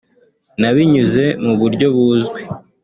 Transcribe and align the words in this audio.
nabinyuze 0.59 1.23
mu 1.43 1.53
buryo 1.59 1.87
buzwi 1.95 2.41